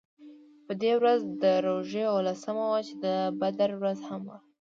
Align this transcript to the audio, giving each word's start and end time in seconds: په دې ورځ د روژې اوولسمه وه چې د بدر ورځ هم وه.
په 0.65 0.71
دې 0.81 0.91
ورځ 0.99 1.19
د 1.43 1.43
روژې 1.67 2.03
اوولسمه 2.09 2.65
وه 2.71 2.79
چې 2.87 2.93
د 3.05 3.05
بدر 3.41 3.69
ورځ 3.79 3.99
هم 4.09 4.21
وه. 4.29 4.37